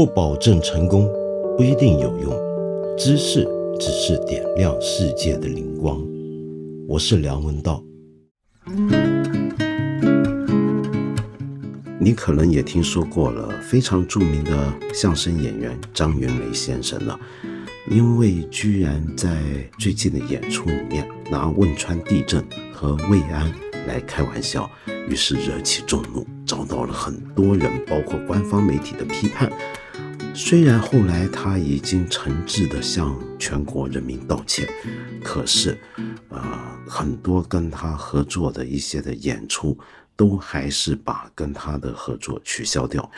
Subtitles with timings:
[0.00, 1.06] 不保证成功，
[1.58, 2.32] 不一定有用。
[2.96, 3.46] 知识
[3.78, 6.02] 只是点亮世界的灵光。
[6.88, 7.84] 我是梁文道。
[11.98, 17.20] 你可能也听说过了，非常著名的相声演员张云雷先生了，
[17.90, 19.38] 因为居然在
[19.78, 22.42] 最近的演出里面拿汶川地震
[22.72, 23.52] 和慰安
[23.86, 24.66] 来开玩笑，
[25.10, 29.52] 于是惹起众怒，遭到了很多人，包括官方媒体的批判。
[30.42, 34.66] 虽然后来他已经诚挚地向全国人民道歉，
[35.22, 35.78] 可是，
[36.30, 36.42] 呃，
[36.88, 39.78] 很多跟他合作的一些的演出。
[40.16, 43.10] 都还是把跟他的合作取消掉，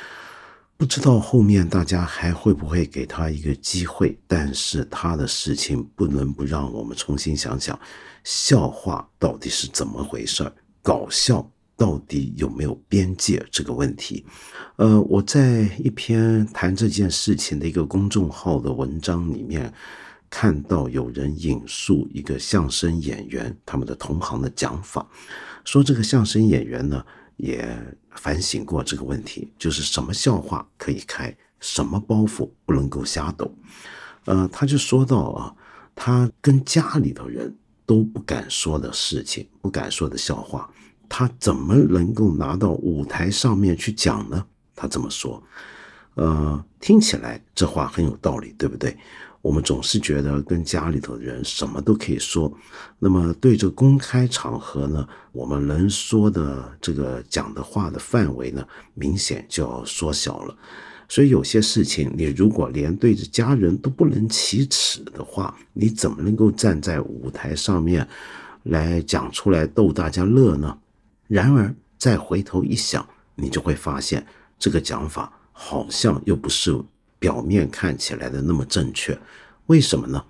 [0.76, 4.16] 不知道后面大家还会不会给他一个机会。
[4.28, 7.76] 但是他的事情不能不让我们重新想想，
[8.22, 11.50] 笑话到底是怎么回事儿，搞笑
[11.82, 14.24] 到底有没有边界这个问题。
[14.76, 19.74] 呃，我在一篇谈这件事情的一个公众号的文章里面，
[20.30, 25.04] 看到有人引述一个相声演员他们的同行的讲法。
[25.64, 27.04] 说这个相声演员呢，
[27.36, 27.76] 也
[28.12, 33.52] 反省过这个问题，就是什么笑话可以开，什么包袱不能够瞎抖。
[34.26, 35.52] 呃，他就说到啊，
[35.96, 40.70] 他跟家里头人都不敢说的事情，不敢说的笑话，
[41.14, 44.42] 他怎么能够拿到舞台上面去讲呢？
[44.74, 45.42] 他这么说，
[46.14, 48.96] 呃，听起来这话很有道理，对不对？
[49.42, 52.50] 我们总是觉得跟家里头的人什么都可以说，
[52.98, 60.56] 那么对着公开场合呢，我们能说的这个讲的话的范围呢，明显就要缩小了。
[61.10, 68.08] 所以有些事情，你如果连对着家人都不能启齿的话，你怎么能够站在舞台上面
[68.62, 70.78] 来讲出来逗大家乐呢？
[71.32, 74.26] 然而再回头一想，你就会发现
[74.58, 76.78] 这个讲法好像又不是。
[77.18, 79.16] 表面看起来的那么正确，
[79.66, 80.24] 为什么呢？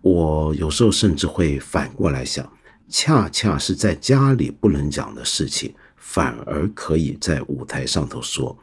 [0.00, 2.44] 我有时候甚至会反过来想，
[2.88, 8.58] 恰恰是在家里不能讲的事情，反而可以在舞台上头说，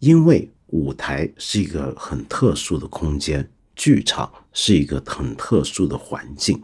[0.00, 6.60] 因为舞台是一个很特殊的空间，剧场是一个很特殊的环境。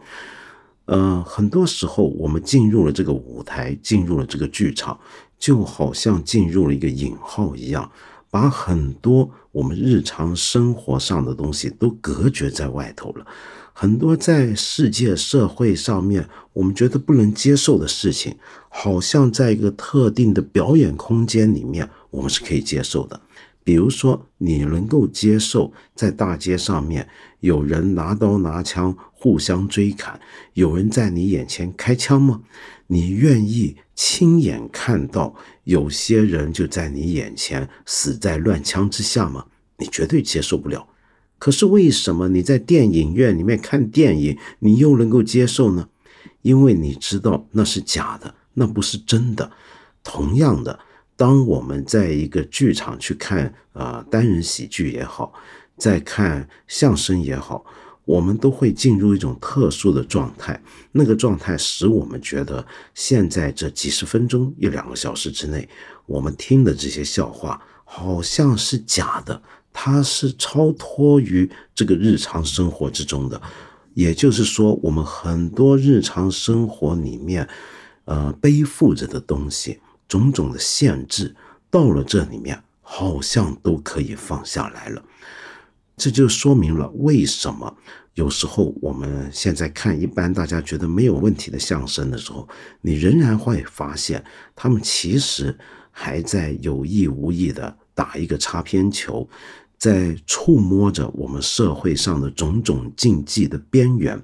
[0.85, 4.99] 呃，很多时候我们进入了这个舞台，进入了这个剧场，
[5.37, 7.91] 就好像进入了一个引号一样。
[8.29, 13.25] 把很多我们日常生活上的东西都隔绝在外头了，
[13.71, 18.35] 很多在世界社会上面我们觉得不能接受的事情，
[18.67, 23.21] 好像在一个特定的表演空间里面，我们是可以接受的。
[23.63, 27.07] 比如说，你能够接受在大街上面
[27.39, 28.95] 有人拿刀拿枪
[29.25, 30.19] 互相追砍，
[30.53, 32.43] 有人在你眼前开枪吗？
[32.85, 39.47] 你愿意亲眼看到有些人就在你眼前死在乱枪之下吗？
[39.79, 40.87] 你绝对接受不了。
[41.39, 45.89] 可是为什么你在电影院里面看电影，你又能够接受呢？
[46.43, 49.51] 因为你知道那是假的，那不是真的。
[50.03, 50.79] 同样的。
[51.17, 55.33] 当我们在一个剧场去看啊单人喜剧也好，
[55.77, 57.65] 在看相声也好，
[58.05, 60.61] 我们都会进入一种特殊的状态。
[60.91, 65.67] 那个状态使我们觉得，现在这几十分钟、一两个小时之内，
[66.05, 69.41] 我们听的这些笑话好像是假的，
[69.73, 73.41] 它是超脱于这个日常生活之中的。
[73.93, 77.47] 也就是说，我们很多日常生活里面，
[78.05, 79.79] 呃，背负着的东西。
[80.07, 81.35] 种种的限制
[81.71, 85.03] 到了这里面，好像都可以放下来了。
[85.97, 87.75] 这就说明了为什么
[88.15, 92.47] 有时候我们现在看一般大家觉得没有问题的相声的时候，
[92.81, 94.23] 你仍然会发现
[94.55, 95.57] 他们其实
[95.91, 99.27] 还在有意无意的打一个擦边球，
[99.77, 104.21] 在触摸着我们社会上的种种禁忌的边缘。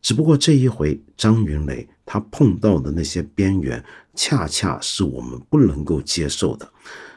[0.00, 3.82] 只不过这一回，张云雷他碰到的那些边缘。
[4.18, 6.66] 恰恰是我们不能够接受的，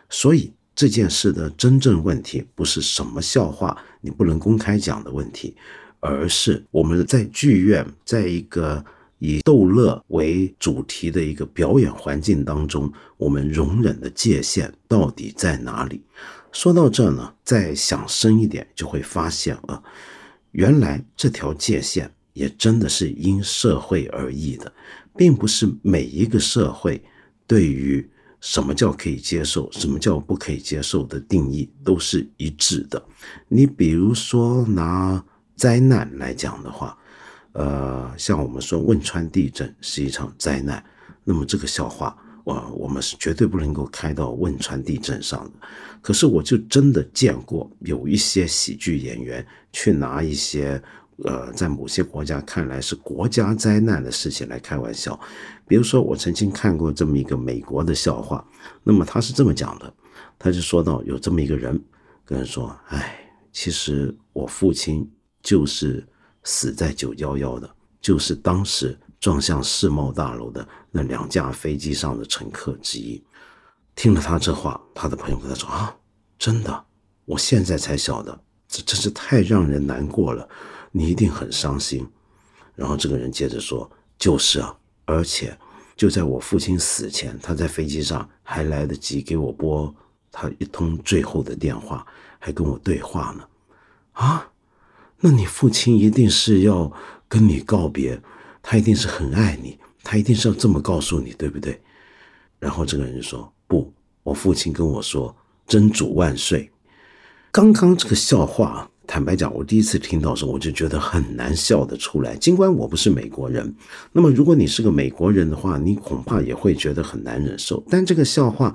[0.10, 5.54] 所以这件事的真正问题不是什么笑话你不能公开讲的问题，
[6.00, 8.82] 而是我们在剧院，在一个
[9.18, 16.02] 以逗乐为主题的一个表演环境当中，我们容忍的界限到底在哪里？
[16.54, 19.84] 说到这呢，再想深一点，就会发现啊，
[20.52, 24.72] 原来这条界限也真的是因社会而异的。
[25.18, 27.04] 并不是每一个社会
[27.46, 28.10] 对于
[28.42, 33.04] 什么叫可以接受，什么叫不可以接受的定义都是一致的。
[33.48, 35.24] 你比如说拿
[35.56, 36.98] 灾难来讲的话，
[37.52, 40.84] 呃，像我们说汶川地震是一场灾难，
[41.24, 45.52] 那么这个笑话我我们是绝对不能够开到汶川地震上的。
[46.02, 50.82] 可是我就真的见过有一些喜剧演员去拿一些
[51.24, 55.20] 呃，在某些国家看来是国家灾难的事情来开玩笑。
[55.68, 58.46] 比如说，我曾经看过这么一个美国的笑话，
[58.84, 59.94] 那么他是这么讲的，
[60.38, 61.80] 他就说到有这么一个人
[62.26, 63.20] 跟人说：“哎，
[63.52, 65.10] 其实我父亲
[65.42, 66.08] 就是
[66.44, 67.70] 死在九幺幺的，
[68.00, 73.24] 就是当时撞向世贸大楼的那两架飞机上的乘客之一。”
[73.96, 75.94] 听了他这话，他的朋友跟他说：“啊，
[76.38, 76.86] 真的，
[77.26, 80.48] 我现在才晓得，这真是太让人难过了，
[80.92, 82.08] 你一定很伤心。”
[82.76, 84.76] 然后这个人接着说：“就是啊，
[85.06, 85.58] 而且
[85.96, 89.94] 就在我父亲死前，他在飞机上还来得及给我拨
[90.32, 92.06] 他一通最后的电话，
[92.40, 93.48] 还跟我对话呢。
[94.14, 94.52] 啊，
[95.20, 96.92] 那你父亲一定是要
[97.28, 98.22] 跟你告别，
[98.62, 101.82] 他一定是很爱你，他一定是要这么告诉你，对不对？”
[102.60, 103.52] 然后这个人说。
[103.68, 103.94] 不，
[104.24, 105.36] 我父亲跟我说
[105.68, 106.72] “真主万岁”。
[107.54, 112.36] 刚刚这个笑话，坦白讲，我第一次听到的时候，我就觉得很难笑得出来。
[112.36, 113.74] 尽管我不是美国人，
[114.12, 117.84] 那么如果你是个美国人的话，你恐怕也会觉得很难忍受。
[117.90, 118.72] 但这个笑话，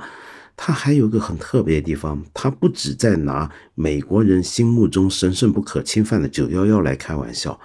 [0.56, 7.60] 它还有个很特别的地方，它不止在拿美国人心目中神圣不可侵犯的九幺幺来开玩笑，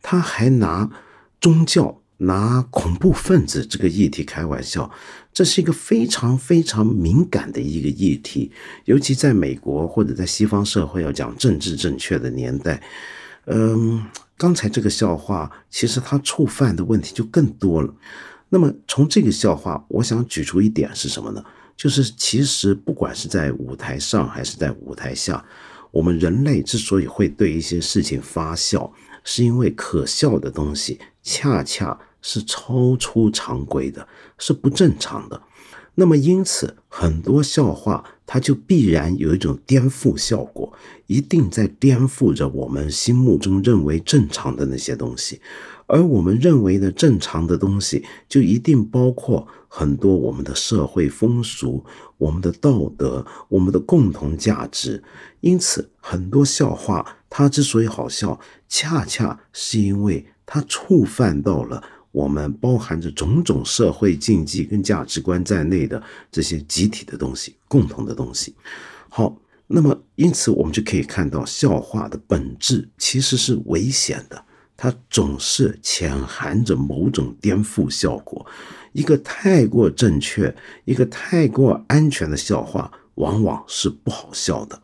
[0.00, 0.88] 他还拿
[1.40, 2.00] 宗教。
[2.18, 4.90] 拿恐怖分子这个议题开玩笑，
[5.32, 8.50] 这是一个非常非常敏感的一个议题，
[8.86, 12.82] 尤其在美国或者在西方社会要讲政治正确的年代。
[13.46, 14.04] 嗯，
[14.36, 17.94] 刚才这个笑话其实它触犯的问题就更多了。
[18.48, 21.44] 那么从这个笑话，我想举出一点是什么呢？
[21.76, 25.44] 就是其实不管是在舞台上还是在舞台下，
[25.90, 28.90] 我们人类之所以会对一些事情发笑，
[29.22, 31.98] 是因为可笑的东西恰恰。
[32.28, 35.40] 是超出常规的，是不正常的。
[35.94, 40.72] 那么，因此很多笑话它就必然有一种颠覆效果，
[41.06, 45.40] 一定在颠覆着我们心目中认为正常的那些东西。
[45.86, 51.84] 而我们认为的正常的东西，就一定包括很多我们的社会风俗、
[52.18, 55.00] 我们的道德、我们的共同价值。
[55.42, 61.82] 因此，很多笑话它之所以好笑，恰恰是因为它触犯到了。
[62.12, 66.02] 我们包含着种种社会禁忌跟价值观在内的
[66.32, 68.54] 这些集体的东西，共同的东西。
[69.10, 74.42] 好，那么因此我们就可以看到，笑话的本质其实是危险的，
[74.78, 78.46] 它总是潜含着某种颠覆效果。
[78.92, 80.56] 一个太过正确、
[80.86, 84.80] 一个太过安全的笑话，往往是不好笑的。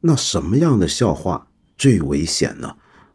[0.00, 1.46] 那什么样的笑话
[1.78, 2.74] 最危险呢？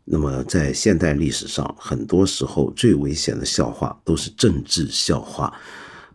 [0.10, 5.54] 那么，在现代历史上，很多时候最危险的笑话都是政治笑话。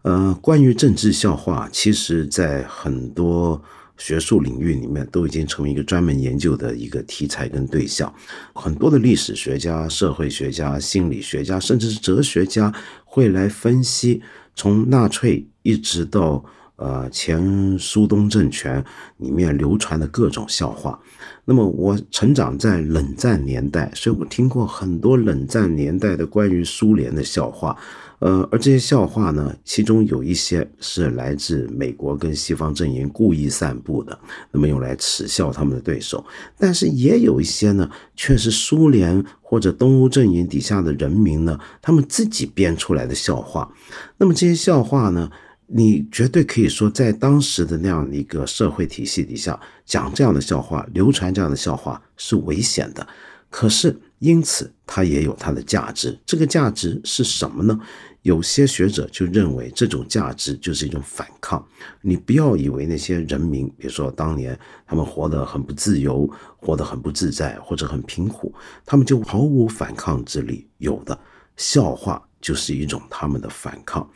[0.01, 3.63] 呃，关于政治笑话，其实在很多
[3.99, 8.11] 学术领域里面都已经成为一个专门研究的一个题材跟对象。
[8.55, 12.73] 很多的历史学家、社会学家、心理学家，甚至是哲学家，
[13.05, 14.23] 会来分析
[14.57, 16.43] 从纳粹一直到
[16.77, 18.85] 呃前苏东政权
[19.19, 20.99] 里面流传的各种笑话。
[21.45, 27.77] 那么我成长在冷战年代，所以我听过很多冷战年代的关于苏联的笑话，
[28.21, 34.17] 呃，而这些笑话呢，其中有一些是来自美国跟西方阵营故意散布的，
[34.53, 36.25] 那么用来耻笑他们的对手，
[36.57, 43.69] 但是也有一些呢，却是苏联或者东欧阵营底下的人民呢，他们自己编出来的笑话，
[44.19, 45.29] 那么这些笑话呢？
[45.67, 53.07] 你绝对可以说，在当时的那样一个社会体系底下，讲这样的笑话、流传这样的笑话是危险的。
[53.49, 56.19] 可是，因此它也有它的价值。
[56.25, 57.79] 这个价值是什么呢？
[58.23, 61.63] 有些学者就认为，这种价值就是一种反抗。
[62.01, 68.55] 你不要以为那些人民，比如说当年他们活得很不自由、活得很不自在或者很贫苦，
[68.87, 70.67] 他们就毫无反抗之力。
[70.79, 71.19] 有的
[71.57, 74.09] 笑话就是一种他们的反抗。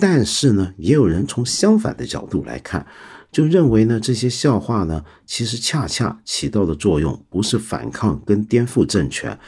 [0.00, 2.86] 但是呢，也有人从相反的角度来看，
[3.32, 9.38] 就认为呢，这些笑话呢，其实恰恰起到的作用不是反抗跟颠覆政权，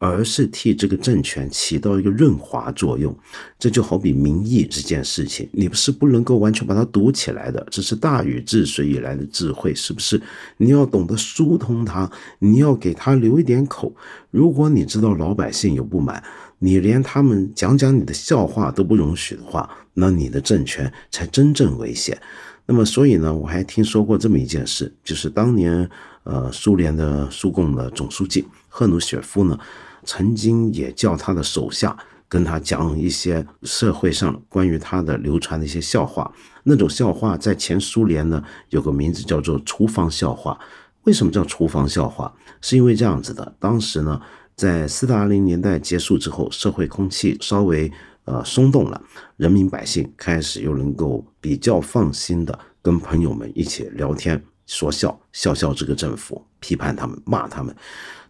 [0.00, 3.16] 而是替这个政权起到一个润滑作用。
[3.56, 10.20] 这就好比民意这件事情，你不是不能够完全把它堵起来的，这是大禹治水以来的智慧，是不是？
[10.56, 13.94] 你要懂得疏通它，你要给他留一点口。
[14.32, 16.20] 如果你知道老百姓有不满。
[16.62, 22.20] 你连他们讲讲你的笑话都不容许的话，那你的政权才真正危险。
[22.66, 25.88] 那么，所以呢，我还听说过这么一件事，就是当年，
[26.24, 29.58] 呃，苏联的苏共的总书记赫鲁雪夫呢，
[30.04, 31.96] 曾经也叫他的手下
[32.28, 36.32] 跟他讲一些社会上关于他的流传的一些笑话。
[36.64, 40.58] 那种笑话在前苏联呢有个名字叫做厨房笑话。
[41.04, 42.30] 为什么叫厨房笑话？
[42.60, 44.20] 是因为这样子的，当时呢，
[44.54, 47.90] 在斯大林年代结束之后，社会空气稍微
[48.26, 49.00] 呃松动了，
[49.38, 57.74] 人民百姓开始又能够比较放心的跟朋友们一起聊天说笑，笑笑这个政府，批判他们，骂他们。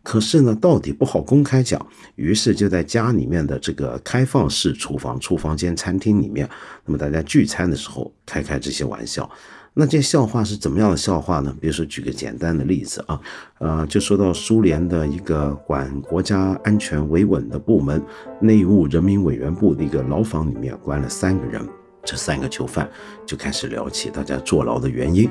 [0.02, 1.84] 可是呢，到底不好公开讲，
[2.16, 6.48] 于是就在家里面的这个开放式厨房、厨房间、餐厅里面，
[6.84, 9.28] 那么大家聚餐的时候开开这些玩笑。
[9.72, 11.56] 那这笑话是怎么样的笑话呢？
[11.60, 13.20] 比如说，举个简单的例子啊，
[13.58, 18.02] 呃，就说到苏联的一个管国家安全维稳的部门——
[18.42, 21.64] 内务人民委员部的一个牢房里面关了三个人，
[22.02, 22.90] 这三个囚犯
[23.24, 25.30] 就开始聊起大家坐牢的原因。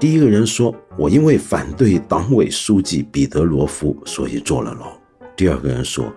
[0.00, 4.92] 第一个人说：“我因为反对党委书记彼得罗夫，所以坐了牢。”
[5.36, 6.12] 第二个人说：“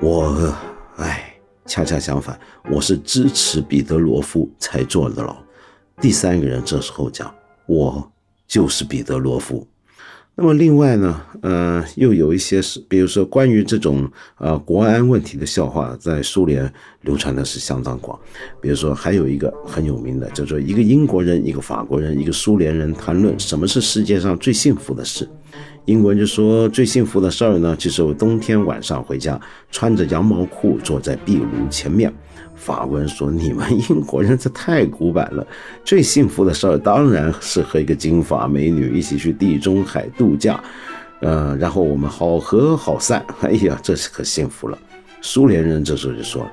[0.00, 0.54] 我，
[0.96, 1.34] 哎，
[1.64, 2.38] 恰恰相反，
[2.70, 5.36] 我是支持彼得罗夫才坐了牢。”
[6.02, 7.34] 第三个人这时候讲
[7.66, 8.12] ：“我
[8.46, 9.66] 就是彼得罗夫。”
[10.36, 16.72] 那么另外呢，呃，又有一些是，比如说关于这种呃国安问题的笑话，在苏联
[17.02, 18.18] 流传的是相当广。
[18.58, 25.28] 比如说还有一个很有名的，叫做一个英国人、一个法国人、一个苏联人谈论什么是世界上最幸福的事。
[25.84, 29.38] 英国人就说最幸福的事儿呢，就是我冬天晚上回家，
[29.70, 32.10] 穿着羊毛裤坐在壁炉前面。
[32.60, 35.46] 法官说：“你们英国人这太古板了，
[35.82, 40.62] 最幸福的事儿当然是和一个金发美女一起去地中海度假，
[41.20, 43.24] 呃，然后我们好合好散。
[43.40, 44.78] 哎呀，这是可幸福了。”
[45.22, 46.46] 苏联人这时候就说：“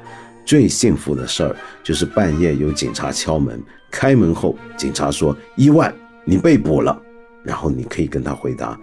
[0.45, 3.61] 最幸福的事儿就是半夜有警察敲门，
[3.91, 6.97] 开门后警察说伊万，你被捕了。”
[7.43, 8.79] 然后你可以跟他回答：“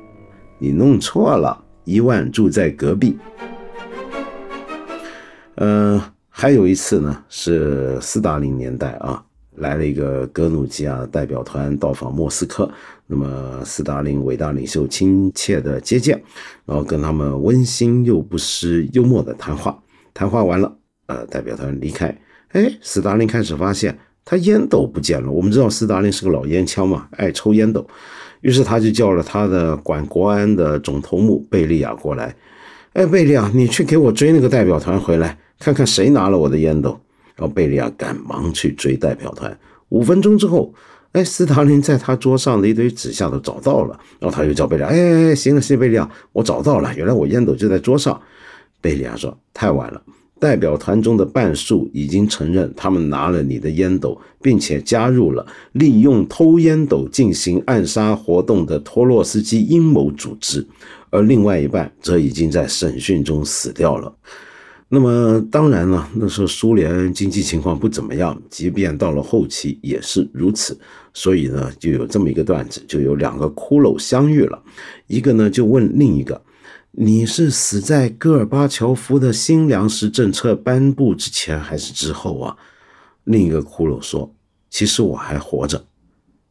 [0.60, 3.16] 你弄错了，伊万住在隔壁。”
[5.56, 5.98] 嗯。
[6.36, 9.22] 还有一次呢，是斯大林年代啊，
[9.54, 12.68] 来了一个格鲁吉亚代表团到访莫斯科，
[13.06, 16.20] 那么斯大林伟大领袖亲切的接见，
[16.66, 19.80] 然后跟他们温馨又不失幽默的谈话。
[20.12, 20.76] 谈话完了，
[21.06, 22.12] 呃，代表团离开，
[22.48, 25.30] 哎，斯大林开始发现他烟斗不见了。
[25.30, 27.86] 我们知道斯大林是个老烟枪嘛，爱抽烟斗，
[28.40, 32.34] 于是他就叫了他的管国安的总头目贝利亚过来，
[32.94, 35.38] 哎，贝利亚，你去给我追那个代表团回来。
[35.58, 36.98] 看看谁拿了我的烟斗，
[37.36, 39.56] 然后贝利亚赶忙去追代表团。
[39.90, 40.74] 五分钟之后，
[41.12, 48.20] 哎，斯大林在他桌上的一堆纸下都找到了，然后他又叫贝利亚，哎哎哎，行了，行，贝利亚，我找到了，原来我烟斗就在桌上。
[48.80, 50.02] 贝利亚说：“太晚了，
[50.38, 60.66] 代表团中的半数已经承认他们拿了你的烟斗，并且加入了利用偷烟斗进行暗杀活动的托洛斯基阴谋组织，
[61.10, 64.12] 而另外一半则已经在审讯中死掉了。”
[64.94, 70.78] 那么当然了，那时候苏联经济情况不怎么样，即便到了后期也是如此。
[71.12, 74.62] 所以呢，就有这么一个段子，就有两个骷髅相遇了，
[75.08, 76.40] 一个呢就问另一个
[76.92, 82.56] ：“你是死在戈尔巴乔夫的新粮食政策颁布之前还是之后啊？”
[83.24, 84.32] 另一个骷髅说
[84.70, 85.84] ：“其实我还活着。”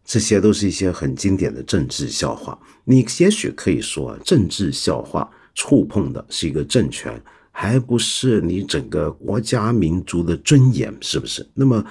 [0.04, 2.60] 这些都是一些很经典的政治笑话。
[2.84, 7.22] 你也许可以说，政治笑话触碰的是一个政权。
[7.56, 11.48] 还不是你整个国家民族的尊严，是不是？
[11.54, 11.86] 那么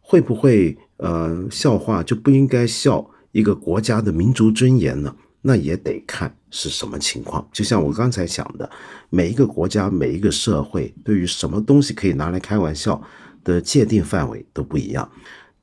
[0.00, 5.12] 会不会呃笑话就不应该笑一个国家的民族尊严呢？
[5.42, 7.44] 那也得看是什么情况。
[7.52, 8.70] 就像我刚才讲的，
[9.10, 13.02] 每一个国家、每一个社会对于什么东西可以拿来开玩笑
[13.42, 15.10] 的界定范围都不一样。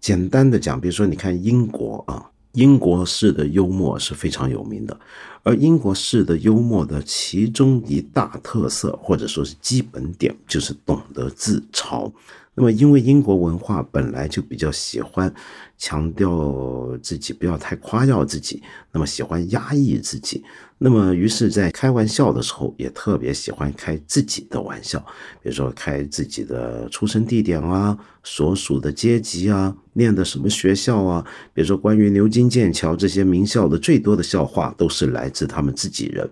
[0.01, 2.29] 简单的讲，比如说你看英国啊。
[2.53, 4.99] 英国式的幽默是非常有名的，
[5.47, 12.11] 而英国式的幽默的其中一大特色，或者说是基本点，就是懂得自嘲。
[12.59, 15.31] 那么，因为英国文化本来就比较喜欢
[15.77, 20.43] 强调自己，不要太夸耀自己，那么喜欢压抑自己。
[20.79, 24.97] 那么，于是，在开玩笑的时候，也特别喜欢开自己的玩笑，
[25.43, 31.23] 比如说开自己的出生地点啊、所属的阶级啊、念的什么学校啊。
[31.53, 36.27] 比如说，关于牛津、剑桥这些名校的最多的笑话，都是来自他们自己人。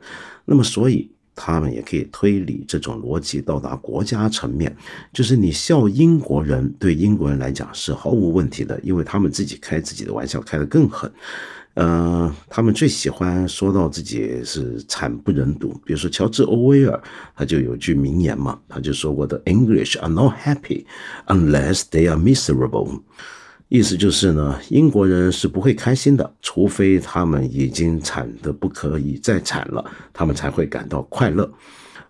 [0.46, 4.76] 那么，所以他们也可以推理这种逻辑到达国家层面，
[5.12, 11.12] 就是你笑英国人，对英国人来讲是毫无问题的，因为他们自己开自己的玩笑开得更狠。
[11.78, 15.78] 嗯，他们最喜欢说到自己是惨不忍睹。
[15.86, 16.98] 比如说乔治·欧威尔，
[17.36, 20.86] 他就有句名言嘛，他就说：“我的 English are not happy
[21.28, 23.02] unless they are miserable。”
[23.68, 31.52] 意思就是呢，英国人是不会开心的，除非他们已经惨得不可以再惨了，他们才会感到快乐。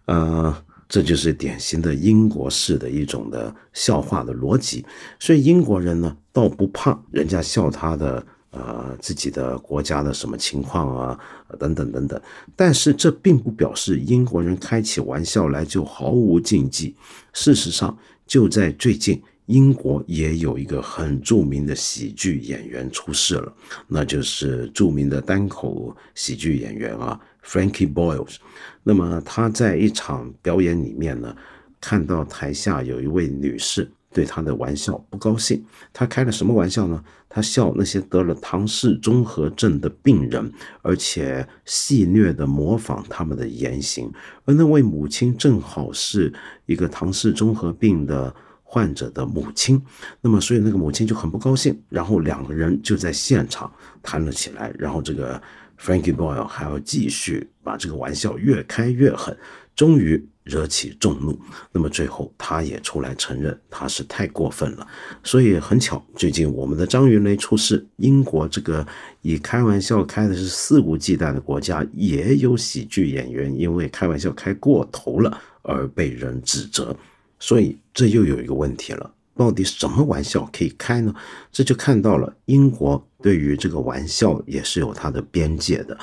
[0.05, 0.53] 呃，
[0.89, 4.85] 这就是典型的英国式的一种的笑话的逻辑。
[5.17, 11.19] 所以英国人呢，倒不怕人家笑他的呃自己的国家的什么情况啊，
[11.57, 12.21] 等等等等。
[12.55, 16.93] 但是这并不表示英国人开起玩笑来就毫无禁忌。
[17.31, 17.97] 事实上，
[18.27, 19.21] 就在最近。
[19.47, 23.53] 英国也有一个很著名的喜剧演员出事了，
[23.87, 28.37] 那就是著名的单口喜剧演员啊，Frankie Boyles。
[28.81, 31.35] 那么他在一场表演里面呢，
[31.79, 37.03] 看到台下有一位女士对他的玩笑不高兴，他开了什么玩笑呢？
[37.29, 44.11] 他笑那些得了唐氏综合症的病人，而且戏谑的模仿他们的言行，
[44.45, 46.33] 而那位母亲正好是
[46.65, 48.35] 一个唐氏综合病的。
[48.67, 49.81] 患者的母亲，
[50.19, 53.71] 那么所以那个母亲就很不高兴，然后两个人就在现场
[54.03, 55.41] 谈了起来，然后这个
[55.79, 59.37] Frankie Boyle 还要继续把这个玩笑越开越狠，
[59.75, 61.39] 终于惹起众怒。
[61.71, 64.85] 那么最后他也出来承认他是太过分了。
[65.23, 68.85] 所以很巧，最近我们的张云雷出事，英国这个
[69.21, 76.95] 以开玩笑开的是肆无忌惮的国家，也有喜剧演员因为开玩笑开过头了而被人指责。
[77.39, 81.13] 所以这又有一个问题了，到底什么玩笑可以开呢？
[81.51, 85.97] 这就看到了英国对于这个玩笑也是有它的边界的，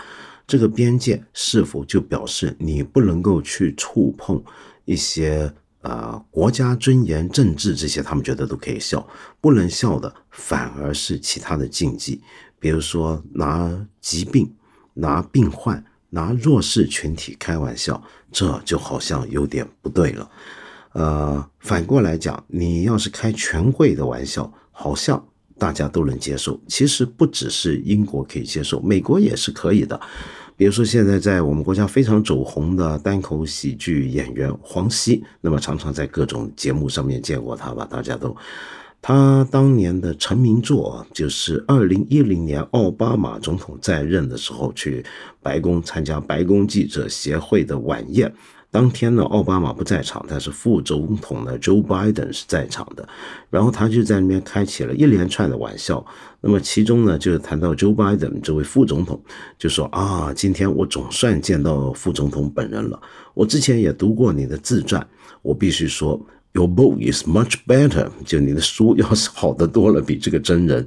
[0.46, 4.42] 这个边界是否就表示你不能够去触碰
[4.84, 9.06] 一些呃国家尊严、政治这些，他们觉得都可以笑，
[9.40, 12.20] 不能笑的反而是其他的禁忌，
[12.60, 14.52] 比如说拿疾病、
[14.94, 20.30] 拿病患、拿弱势群体开玩笑，这就好像有点不对了。
[20.92, 25.22] 呃，反过来讲，你要是开权贵的玩笑，好像
[25.58, 26.60] 大家都能接受。
[26.68, 29.98] 其实不只是英国可以接受，美国也是可以的。
[30.54, 37.88] 比如说，现在在我们国家非常走红的单口喜剧演员黄西，那么常常在各种节目上面见过他吧？
[37.90, 38.36] 大家都，
[39.00, 45.04] 他当年的成名作就是二零一零年奥巴马总统在任的时候，去
[45.42, 48.32] 白宫参加白宫记者协会的晚宴。
[48.72, 53.06] 当天呢，奥巴马不在场，但是副总统呢，Joe Biden 是在场的。
[53.50, 56.02] 然后他就在那边开启了一连串的玩笑。
[56.40, 59.22] 那么其中呢，就谈到 Joe Biden 这位副总统，
[59.58, 62.98] 就说啊，今天我总算见到副总统本人了。
[63.34, 65.06] 我之前也读过你的自传，
[65.42, 66.18] 我必须说
[66.52, 70.86] ，Your book is much better，就你的书要是好得多了，比这个真人。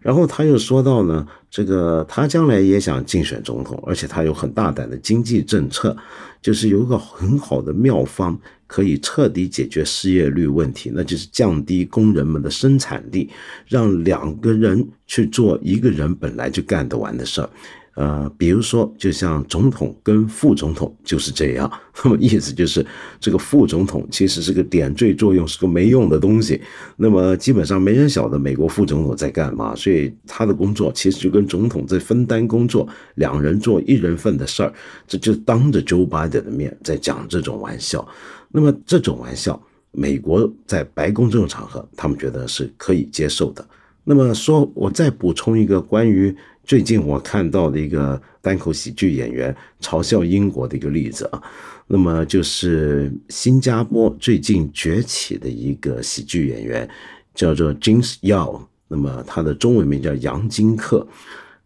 [0.00, 5.94] 然后他又说到呢，这个他将来也想竞选总统，而且他有很大胆的经济政策，
[6.40, 13.28] 就是有一个很好的妙方，可以彻底解决失业率问题，那就是降低工人们的生产力，
[13.68, 17.50] 让两个人去做一个人本来就干得完的事儿。
[17.94, 21.70] 呃，比如说，就像总统跟副总统就是这样，
[22.04, 22.86] 那么意思就是
[23.18, 26.60] 这个副总统其实是个点缀作用，是个没用的东西。
[26.96, 34.72] 那么基本上没人晓得美国副总统在干嘛，所以他的工作其实就跟总统在分担工作，两人做一人份的事儿。
[35.06, 38.06] 这就当着 Joe Biden 的面在讲这种玩笑。
[38.50, 43.66] 那么这种玩笑，美国在白宫这种场合，他们觉得是可以接受的。
[44.04, 46.36] 那么说，我再补充一个关于。
[46.62, 51.42] 最近我看到的一个单口喜剧演员嘲笑英国的一个例子啊，
[51.88, 56.88] 那么就是新加坡最近崛起的一个喜剧演员，
[57.34, 61.04] 叫做 James Yao，那么他的中文名叫杨金克，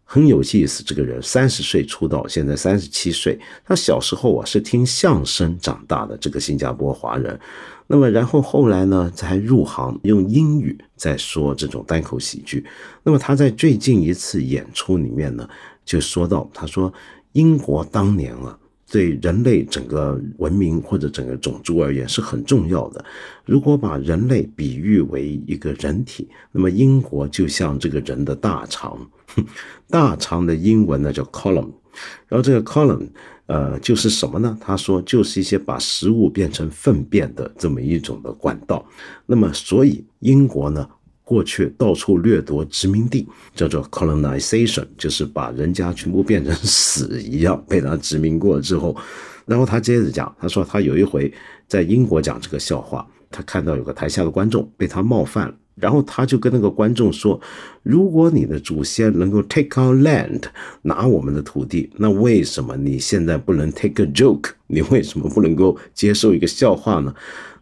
[0.03, 0.81] 很有意思。
[0.81, 7.39] 这个人三十岁出道，现在三十七岁，他小时候啊是听相声长大的，这个新加坡华人。
[7.87, 12.65] 那么，然后后来呢，才入行用英语在说这种单口喜剧。
[13.03, 15.47] 那么他在最近一次演出里面呢，
[15.85, 16.91] 就说到，他说
[17.33, 18.57] 英国当年啊，
[18.89, 23.05] 对人类整个文明或者整个种族而言是很重要的。
[23.45, 28.99] 如果把人类比喻为一个人体，那么英国就像这个人的大肠，
[29.89, 31.69] 大肠的英文呢叫 column，
[32.27, 33.09] 然后这个 column。
[33.47, 34.57] 呃，就是什么呢？
[34.59, 38.83] 他说，就是一些把食物变成粪便的这么一种的管道。
[39.25, 40.87] 那么，所以英国呢，
[41.23, 48.95] 过去到处掠夺殖民地，叫做 colonization，就是把人家全部变成屎一样被他殖民过之后。
[49.45, 51.31] 然后他接着讲，他说他有一回
[51.67, 55.53] 在英国讲这个笑话，他看到有个台下的观众被他冒犯了。
[55.75, 57.39] 然后他就跟那个观众说
[57.83, 60.43] ：“如果你的祖先能够 take our land，
[60.83, 64.51] 拿我们的土地，那为什么你现在不能 take a joke？
[64.67, 67.13] 你为什么不能够接受一个笑话呢？”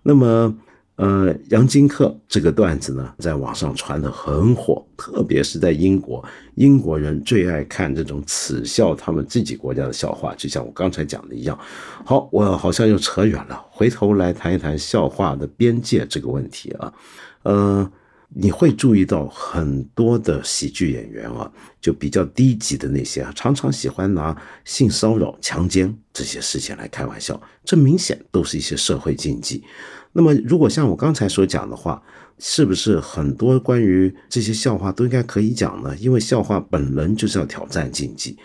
[0.04, 0.56] 那么
[0.96, 6.24] 呃，杨金克这个段子呢，在网上传得很火，特别是在英国，
[6.54, 11.58] 英国人最爱看这种耻笑他们自己国家的笑话，就像我刚才讲的一样。
[12.06, 16.94] 好，我好像又扯远了，回头来谈一谈笑话的边界这个问题啊。
[17.42, 17.92] 呃，
[18.36, 29.64] 你会注意到很多的喜剧演员啊，就比较低级的那些啊，常常喜欢拿性骚扰、强奸这些事情来开玩笑，这明显都是一些社会禁忌。
[30.12, 32.02] 那么，如果像我刚才所讲的话，
[32.40, 35.96] 是不是很多关于这些笑话都应该可以讲呢？
[35.98, 38.38] 因为笑话本人就是要挑战禁忌。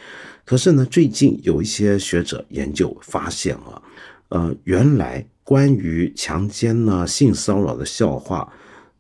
[0.45, 3.83] 可是呢，最近有一些学者研究发现啊，
[4.29, 8.51] 呃，原来关于强奸呢、性骚扰的笑话，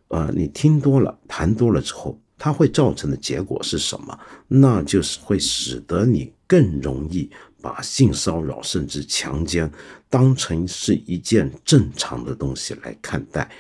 [0.08, 4.18] 呃，你听多了、谈多了之后，它会造成的结果是什么？
[4.46, 7.30] 那就是会使得你更容易。
[7.60, 9.68] 把性骚扰甚至强奸
[10.08, 13.50] 当成是一件正常的东西来看待，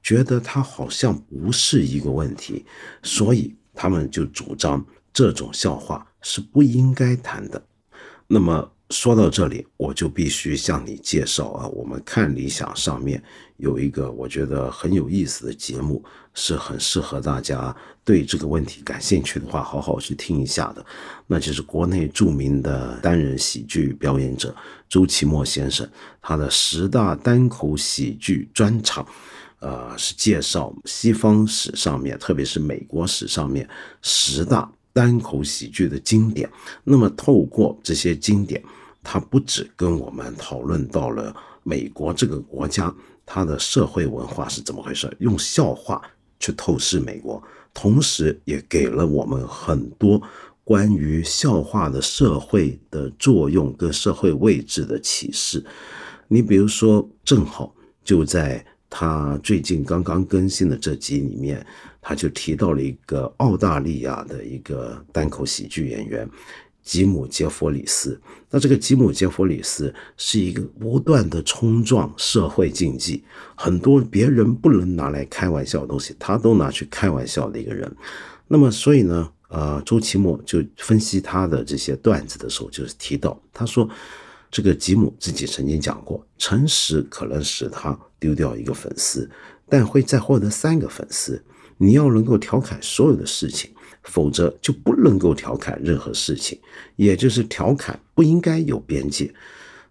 [0.00, 2.64] 觉得它好像不是一个问题，
[3.02, 7.60] 所以他们就主张这种笑话是不应该谈的。
[8.28, 13.22] 那么说到这里，我就必须向你介绍啊，我们看理想上面
[13.56, 17.74] 有一个我觉得很有意思的节目，是很适合大家
[18.04, 20.84] 对这个问题感兴趣的话，好好去听一下的。
[21.28, 24.54] 那就是国内著名的单人喜剧表演者
[24.88, 25.88] 周奇墨先生，
[26.20, 29.06] 他的十大单口喜剧专场，
[29.60, 33.68] 呃，是介绍西方史上面，特别是美国史上面
[34.02, 34.68] 十大。
[34.92, 36.50] 单口喜剧的经典，
[36.82, 38.60] 那么透过这些经典，
[39.02, 46.02] 他不止跟我们讨论到了美国这个国家它的社会文化是怎么回事，用笑话
[46.38, 50.20] 去透视美国，同时也给了我们很多
[50.64, 55.64] 关于笑话的社会的作用跟社会位置的启示。
[56.28, 61.64] 你比如说，正好就在他最近刚刚更新的这集里面。
[62.02, 66.26] 他就提到了一个澳大利亚的一个单口喜剧演员
[66.82, 68.20] 吉姆·杰弗里斯。
[68.50, 73.22] 那这个吉姆·杰弗里斯是一个不断的冲撞社会禁忌，
[73.54, 77.90] 很多别人不能拿来开玩笑的东西，他都拿去开玩笑的一个人。
[78.48, 83.88] 那么，所以呢，呃，周奇墨就分析他的这些段子的时候，就是提到，他说，
[84.50, 89.30] 这个吉姆自己曾经讲过，诚实可能使他丢掉一个粉丝，
[89.68, 91.40] 但会再获得三个粉丝。
[91.82, 93.70] 你要能够调侃所有的事情，
[94.02, 96.58] 否则就不能够调侃任何事情，
[96.96, 99.32] 也就是调侃不应该有边界。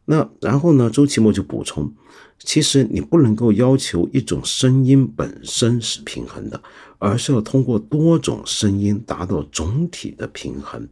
[0.05, 0.89] 那然后呢？
[0.89, 1.93] 周奇墨就补充，
[2.39, 6.59] 其实你不能够要求一种声音本身是平衡的，
[6.97, 10.87] 而是要通过多种声音达到总体的平衡。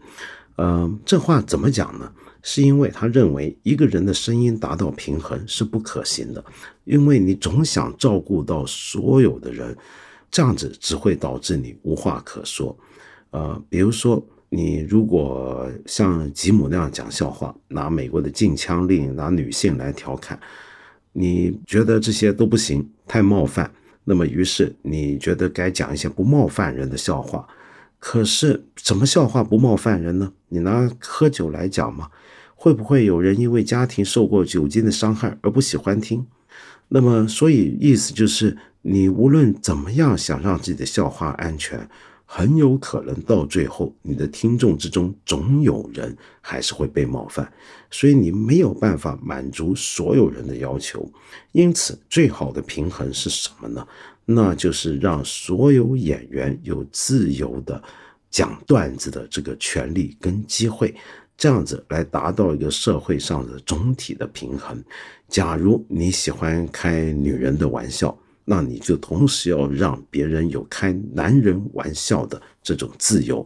[0.57, 2.11] 嗯，这话怎么讲呢？
[2.43, 6.45] 是因为他认为一个人的声音达到平衡是不可行的，
[6.85, 9.75] 因为你总想照顾到所有的人。
[10.29, 12.77] 这样子只会导致你无话可说，
[13.37, 20.39] 呃，比如说你如果像吉姆那样讲笑话，拿美国的禁枪令，拿女性来调侃，
[21.11, 23.71] 你觉得这些都不行，太冒犯。
[24.03, 27.47] 那么于是你觉得该讲一些不冒犯人的笑话，
[27.99, 30.33] 可是什么笑话不冒犯人呢？
[30.49, 32.09] 你拿喝酒来讲嘛，
[32.55, 36.25] 会不会有人因为家庭受过酒精的伤害而不喜欢听？
[36.87, 38.57] 那么所以意思就是。
[38.83, 41.89] 你无论怎么样想让自己的笑话安全，
[42.29, 47.49] 很有可能到最后，你的听众之中总有人还是会被冒犯，
[47.89, 51.09] 所以你没有办法满足所有人的要求。
[51.53, 53.87] 因此，最好的平衡是什么呢？
[54.25, 57.81] 那就是让所有演员有自由的
[58.29, 60.93] 讲段子的这个权利跟机会，
[61.37, 64.83] 这样子来达到一个社会上的总体的平衡。
[65.29, 68.15] 假如你喜欢开女人的玩笑。
[68.49, 73.45] 那你就同时要让别人有开男人玩笑的这种自由，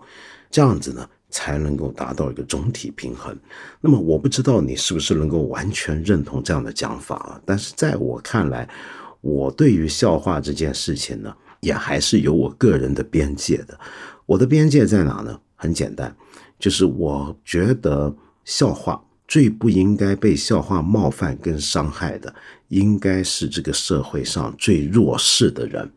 [0.51, 3.35] 这样子呢才能够达到一个总体平衡。
[3.79, 7.41] 那么我不知道你是不是能够完全认同这样的讲法啊？
[7.43, 8.69] 但是在我看来，
[9.21, 13.79] 我对于笑话这件事情呢，也还是有我个人的边界的。
[14.27, 15.39] 我的边界在哪呢？
[15.55, 16.15] 很简单，
[16.59, 19.03] 就是我觉得笑话。
[19.31, 22.35] 最不应该被笑话冒犯跟伤害的，
[22.67, 25.87] 应该是这个社会上最弱势的人；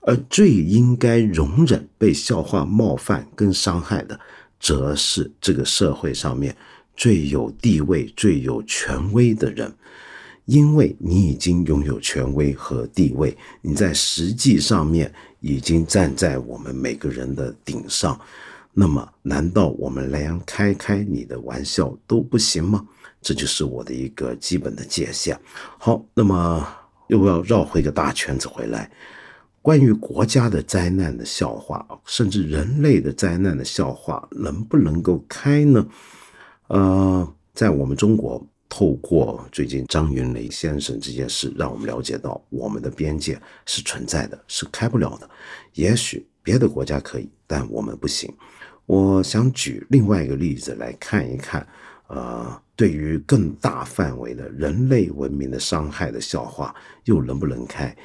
[0.00, 4.18] 而最应该容忍被笑话冒犯跟伤害的，
[4.58, 6.56] 则是这个社会上面
[6.96, 9.72] 最有地位、最有权威的人。
[10.46, 18.20] 因为你已经拥有权威和地位，你在实际上面已经站在我们每个人的顶上。
[18.72, 22.86] 那么，难道我们连开开你的玩笑都不行吗？
[23.20, 25.38] 这就是我的一个基本的界限。
[25.78, 26.66] 好，那么
[27.08, 28.90] 又要绕回个大圈子回来。
[29.60, 35.86] 关于国家的灾难的笑话，甚至人类的灾难的笑话，能不能够开呢？
[36.68, 45.28] 呃，在我们中国，透过最近张云雷先生这件事，让我们了解到我们的边界是存在的，是开不了的。
[45.74, 48.32] 也许别的国家可以，但我们不行。
[48.90, 51.64] 我想举另外一个例子来看一看，
[52.08, 56.74] 呃，对于更大范围的人类文明的伤害的笑话，
[57.04, 57.96] 又能不能开？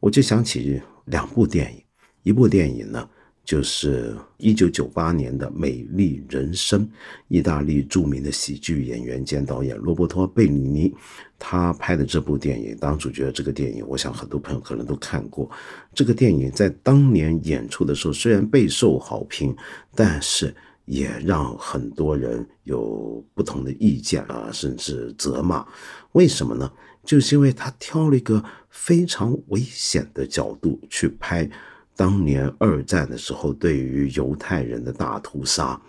[0.00, 0.80] 我就想起。
[1.06, 1.82] 两部电影，
[2.22, 3.08] 一部电影呢，
[3.44, 6.86] 就是一九九八年的《美丽人生》，
[7.28, 10.94] 意大利著名的喜剧演员兼导演罗伯托·贝里尼
[11.38, 12.76] 他拍的这部电影。
[12.76, 15.50] 当主角这个电影，我想很多朋友可能都看过。
[15.92, 19.56] 这个电影在当年演出的时候，虽然备受好评，
[19.94, 25.66] 但是也让很多人有不同的意见啊，甚至责骂。
[26.12, 26.70] 为什么呢？
[27.02, 31.50] 就是因为他挑了一个非常危险的角度去拍
[31.96, 35.80] 当年二战的时候对于犹太人的大屠杀。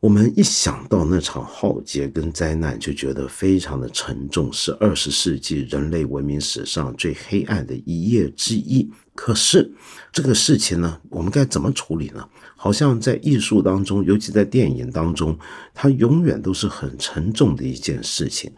[0.00, 8.90] 我们一想到那场浩劫跟灾难，就觉得非常的沉重，是二十世纪人类文明史上最黑暗的一页之一。
[9.14, 9.70] 可是
[10.10, 12.26] 这个事情呢，我们该怎么处理呢？
[12.56, 15.38] 好像在艺术当中，尤其在电影当中，
[15.74, 18.50] 它永远都是很沉重的一件事情。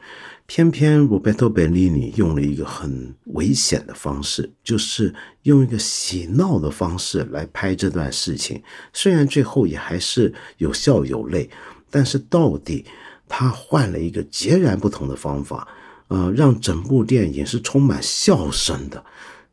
[0.54, 8.62] 偏偏 Roberto Benigni 用了一个很危险的方式，就是用一个喜闹的方式来拍这段事情。
[8.92, 11.48] 虽然最后也还是有笑有泪，
[11.90, 12.84] 但是到底
[13.26, 15.66] 他换了一个截然不同的方法，
[16.08, 19.02] 呃，让整部电影是充满笑声的。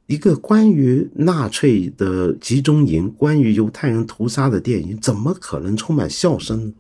[0.08, 6.74] 一个关于纳粹的集中营、关于犹太人屠杀的电影，怎么可能充满笑声？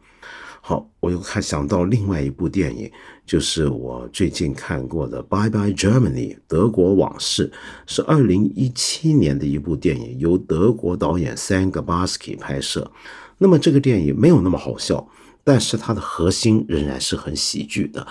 [0.70, 2.92] 好，我又看想到另外一部电影，
[3.26, 7.52] 就是我最近看过的《Bye Bye Germany》德国往事，
[7.88, 12.92] 是二零一七年的一部电影，由德国导演 Sangabaski 拍摄。
[13.40, 15.10] 那么这个电影没有那么好笑，
[15.44, 18.06] 但是它的核心仍然是很喜剧的。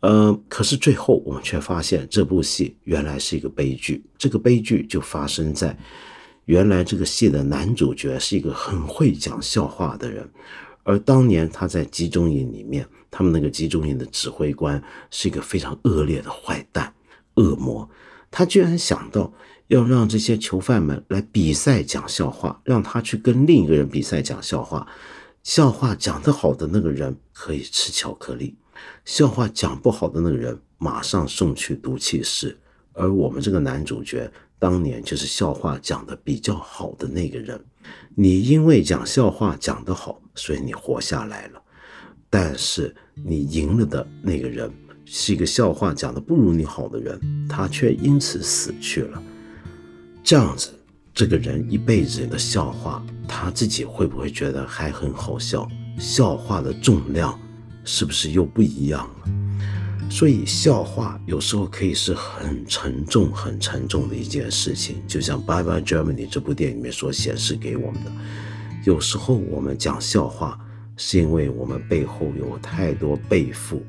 [0.00, 4.02] 呃，可是最后我们却发现这部戏原来是一个悲剧。
[4.16, 5.76] 这个悲剧就发生在
[6.46, 10.26] 原来这个戏的男主角是一个很会讲笑话的人。
[10.82, 16.92] 而当年他在集中营里面，他们那个集中营的指挥官是一个非常恶劣的坏蛋、
[17.34, 17.88] 恶魔。
[18.30, 19.32] 他居然想到
[19.68, 24.86] 要让这些囚犯们来比赛讲笑话，让他去跟另一个人比赛讲笑话。
[25.42, 28.56] 笑话讲得好的那个人可以吃巧克力，
[29.04, 32.58] 笑话讲不好的那个人马上送去毒气室。
[32.92, 37.58] 而我们这个男主角当年就是笑话讲得比较好的那个人。
[38.14, 41.62] 你因为讲笑话讲得好，所以你活下来了。
[42.30, 44.70] 但是你赢了的那个人
[45.04, 49.22] 是一个笑话讲的不如你好的人，他却因此死去了。
[50.22, 50.70] 这样子，
[51.12, 55.68] 这个人一辈子的笑话，他自己会不会觉得还很好笑？
[55.98, 57.38] 笑话的重量
[57.84, 59.32] 是不是又不一样了？
[60.08, 68.12] 所以笑话有时候可以是很沉重、很沉重的一件事情，就像《Bye Bye Germany》这部电影里面所显示给我们的。
[68.84, 70.58] 有时候我们讲笑话，
[70.96, 73.84] 是因为我们背后有太多背负，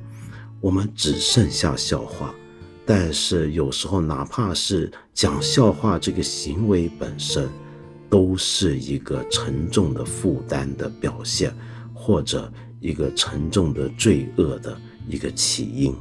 [0.59, 2.33] 我们只剩下笑话。
[2.85, 7.47] 但是有时候，哪怕是讲笑话这个行为本身，
[8.09, 11.55] 都是一个沉重的负担的表现，
[11.93, 12.51] 或者
[12.81, 14.77] 一个沉重的罪恶的
[15.07, 15.95] 一个起因。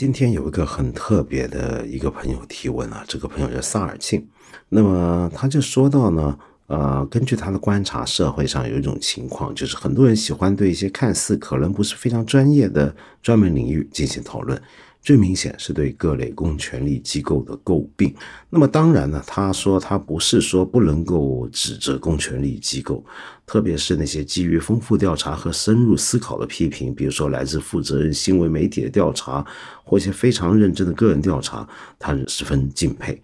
[0.00, 4.26] 今天有一个很特别的一个朋友提问啊，这个朋友叫萨尔庆，
[4.70, 14.58] 那么他就说到呢，呃，根据他的观察，社会上有一种情况，就是很多人喜欢对一些看似可能不是非常专业的专门领域进行讨论。
[15.02, 18.14] 最明显是对各类公权力机构的诟病。
[18.48, 23.04] 那么当然呢，他说他不是说不能够指责公权力机构，
[23.46, 29.44] 特别是那些基于丰富调查和深入思考的批评，比如说来自负责任新闻媒体的调查，
[29.82, 31.66] 或一些非常认真的个人调查，
[31.98, 33.22] 他十分敬佩。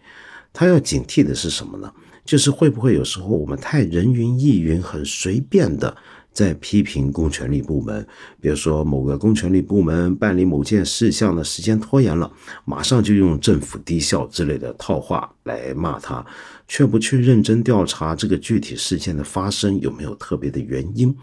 [0.52, 1.92] 他要警惕的是什么呢？
[2.24, 5.94] 就是会不会有时候我们太人云亦云，很随便的。
[6.36, 8.06] 在批评公权力部门，
[8.42, 12.30] 比如说某个公权力部门办理某件事项的时间拖延了，
[12.66, 16.22] 马上就用政府低效之类的套话来骂他，
[16.68, 21.16] 却不去认真调查这个具体事件的发生有没有特别的原因。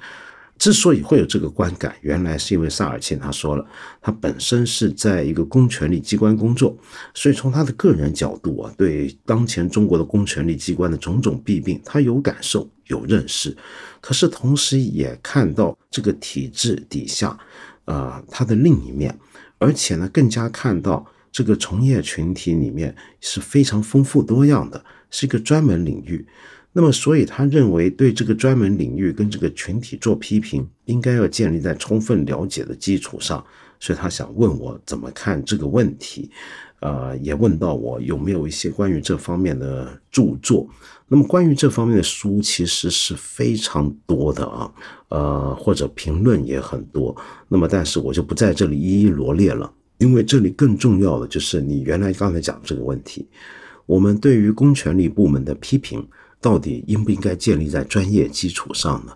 [0.57, 3.65] 之所以会有这个观感，原来是因为萨尔钦他说了，
[4.01, 6.77] 他本身是在一个公权力机关工作，
[7.13, 13.55] 所以从他的个人角度啊，对当前中国的公权力机关的种种弊病，他有感受、有认识。
[13.99, 17.37] 可是同时也看到这个体制底下，
[17.85, 19.17] 呃，他的另一面，
[19.57, 26.25] 而且呢，更加看到这个从业群体里面是非常丰富多样的，是一个专门领域。
[26.75, 33.45] 那么，所以他认为对这个专门领域跟这个群体做批评，应该要建立在充分了解的基础上。
[33.79, 36.31] 所以他想问我怎么看这个问题，
[36.79, 40.67] 呃，也问到我有没有一些关于这方面的著作。
[41.07, 44.71] 那么，关于这方面的书其实是非常多的啊，
[45.09, 47.15] 呃，或者评论也很多。
[47.49, 53.27] 那么，但是我就不在这里一一罗列了，因为这里更重要的就是你原来刚才讲这个问题，
[53.85, 56.03] 我们对于公权力部门的批评。
[56.43, 59.13] 到底应不应该建立在专业基础上呢？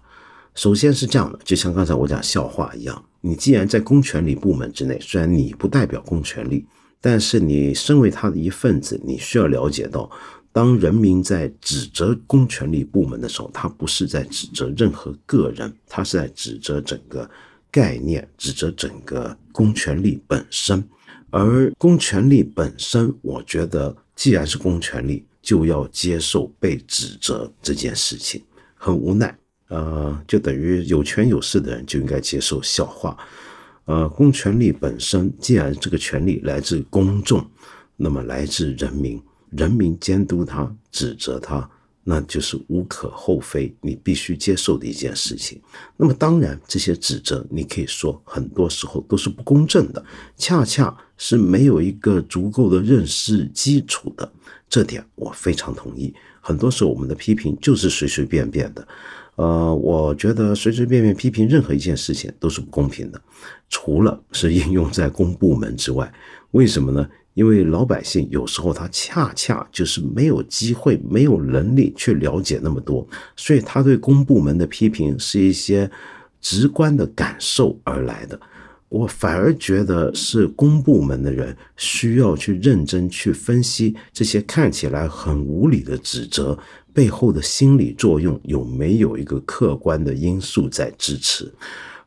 [0.55, 6.65] 首先是这样的，就像刚才我讲笑话一样，你既然在公权力部门之内，虽然你不代表公权力，
[7.01, 10.09] 但是你身为他的一份子，你需要了解到，
[10.53, 17.29] 当人民在指责公权力部门的时候，他不是在指责任何个人，他是在指责整个
[17.69, 20.81] 概念，指责整个公权力本身。
[21.29, 25.25] 而公权力本身，我觉得既然是公权力。
[25.47, 28.43] 就要接受被指责这件事情，
[28.75, 29.33] 很无奈，
[29.69, 33.17] 呃，就等于有权有势的人就应该接受笑话，
[33.85, 37.49] 呃，公权力本身既然这个权力来自公众，
[37.95, 41.69] 那么来自人民，人民监督他、指责他，
[42.03, 45.61] 那就是无可厚非，你必须接受的一件事情。
[45.95, 50.05] 那么当然，这些指责你可以说很多时候都是不公正的，
[50.35, 54.29] 恰恰是没有一个足够的认识基础的。
[54.69, 56.13] 这点我非常同意。
[56.41, 58.87] 很多时候，我们的批评就是随随便便的。
[59.35, 63.21] 呃，我觉得随随便便批评任何一件事情都是不公平的，
[63.69, 66.11] 除了是应用在公部门之外。
[66.51, 67.07] 为什么呢？
[67.35, 75.87] 因为老百姓有时候他恰恰就是没有机会、没有能力去了解那么多，所以他对公部门的批评是一些
[76.41, 78.39] 直观的感受而来的。
[78.89, 86.57] 我反而觉得是公部门的人需要去认真去分析这些看起来很无理的指责
[86.93, 91.53] 背后的心理作用有没有一个客观的因素在支持，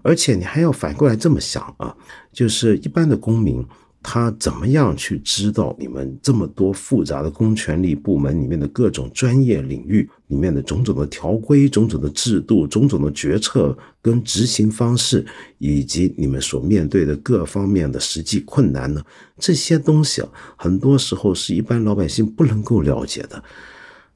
[0.03, 1.95] 而且你还要反过来这么想啊，
[2.33, 3.64] 就是一般的公民。
[4.03, 15.25] 他怎么样去知道你们这么多复杂的公权力部门里面的各种专业领域里面的种种的条规、种种的制度、种种的决策跟执行方式，
[15.59, 19.03] 以及你们所面对的各方面的实际困难呢？
[19.39, 23.45] 这些东西啊，很多时候是一般老百姓不能够了解的。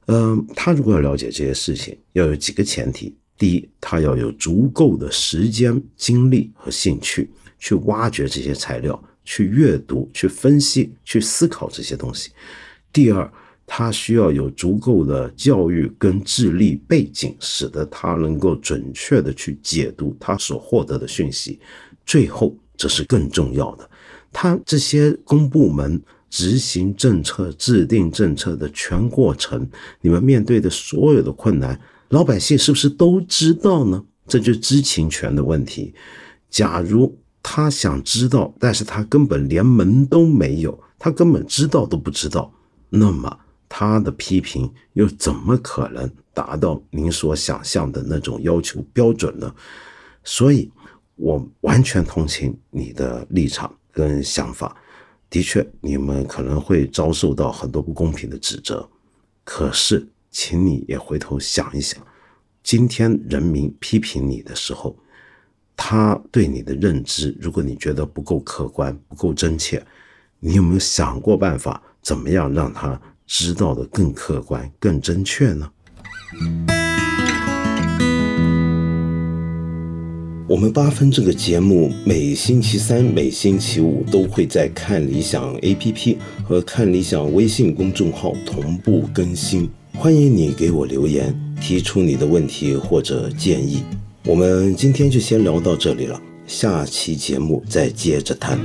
[0.07, 8.99] 嗯，他如果要了解这些事情，要有几个前提：第一，他要有足够的时间、精力和兴趣去挖掘这些材料。
[9.25, 12.31] 去阅读、去分析、去思考这些东西。
[12.93, 13.29] 第二，
[13.65, 21.59] 他需要有足够的教育跟智力背景，使得他能够准确的去解读他所获得的讯息。
[22.05, 23.89] 最后，这是更重要的，
[24.31, 29.67] 他这些公部门执行政策、制定政策的全过程，
[29.99, 31.77] 你们面对的所有的困难，
[32.09, 34.01] 老百姓是不是都知道呢？
[34.27, 35.93] 这就是知情权的问题。
[36.49, 37.17] 假如。
[37.47, 42.51] 他想知道，但是他根本连门都没有，他根本知道都不知道。
[42.89, 49.53] 那么他的批评又怎么可能达到您所想象的那种要求标准呢？
[50.23, 50.71] 所以，
[51.17, 54.75] 我完全同情你的立场跟想法。
[55.29, 58.89] 的确，你们可能会遭受到很多不公平的指责。
[59.43, 62.03] 可是，请你也回头想一想，
[62.63, 64.97] 今天人民批评你的时候。
[65.77, 69.83] 他对你的认知，如果你觉得不够客观、不够真切，
[70.39, 75.69] 你有没有想过办法，怎么样让他知道的更客观、更真确呢？
[80.47, 93.83] 我们八分这个节目每星期三、每星期五都会在看理想 APP 和看理想微信公众号同步更新，欢迎你给我留言，提出你的问题或者建议。
[94.27, 98.59] 我们今天就先聊到这里了，下期节目再接着谈。